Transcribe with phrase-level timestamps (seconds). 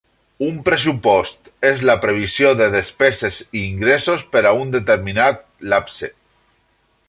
[0.45, 6.15] Un pressupost és la previsió de despeses i ingressos per a un determinat lapse